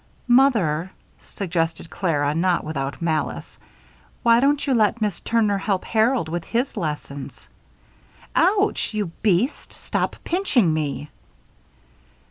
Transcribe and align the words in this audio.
"Mother," 0.27 0.89
suggested 1.21 1.91
Clara, 1.91 2.33
not 2.33 2.63
without 2.63 3.03
malice, 3.03 3.59
"why 4.23 4.39
don't 4.39 4.65
you 4.65 4.73
let 4.73 4.99
Miss 4.99 5.19
Turner 5.19 5.59
help 5.59 5.85
Harold 5.85 6.27
with 6.27 6.43
his 6.43 6.75
lessons 6.75 7.47
ouch! 8.35 8.95
you 8.95 9.11
beast! 9.21 9.71
stop 9.73 10.15
pinching 10.23 10.73
me." 10.73 11.11